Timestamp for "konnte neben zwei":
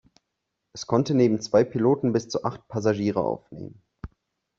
0.87-1.63